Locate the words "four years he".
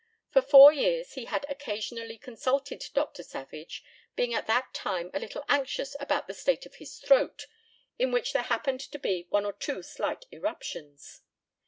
0.41-1.25